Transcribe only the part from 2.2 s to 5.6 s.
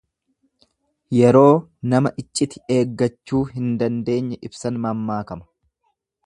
icciti eeggachuu hin dandeenye ibsan mammaakama.